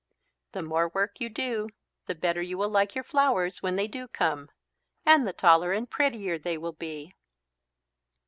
The 0.53 0.63
more 0.63 0.87
work 0.89 1.21
you 1.21 1.29
do 1.29 1.69
the 2.07 2.15
better 2.15 2.41
you 2.41 2.57
will 2.57 2.69
like 2.71 2.95
your 2.95 3.03
flowers 3.03 3.61
when 3.61 3.75
they 3.75 3.87
do 3.87 4.07
come. 4.07 4.49
And 5.05 5.27
the 5.27 5.31
taller 5.31 5.73
and 5.73 5.87
prettier 5.87 6.39
they 6.39 6.57
will 6.57 6.73
be." 6.73 7.13